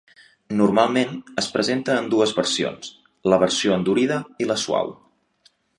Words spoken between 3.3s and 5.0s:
la versió endurida i la suau.